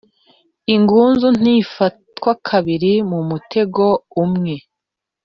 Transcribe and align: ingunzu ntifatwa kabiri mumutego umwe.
ingunzu 0.75 1.27
ntifatwa 1.41 2.31
kabiri 2.47 2.91
mumutego 3.09 3.85
umwe. 4.23 4.55